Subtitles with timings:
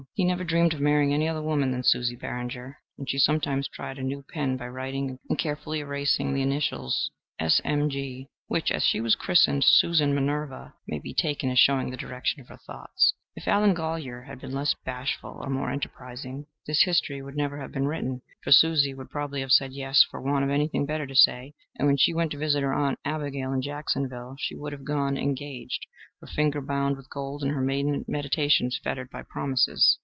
[0.15, 3.97] He never dreamed of marrying any other woman than Susie Barringer, and she sometimes tried
[3.99, 9.15] a new pen by writing and carefully erasing the initials S.M.G., which, as she was
[9.15, 13.13] christened Susan Minerva, may be taken as showing the direction of her thoughts.
[13.33, 17.71] If Allen Golyer had been less bashful or more enterprising, this history would never have
[17.71, 21.15] been written; for Susie would probably have said Yes for want of anything better to
[21.15, 24.83] say, and when she went to visit her aunt Abigail in Jacksonville she would have
[24.83, 25.87] gone engaged,
[26.19, 29.97] her finger bound with gold and her maiden meditations fettered by promises.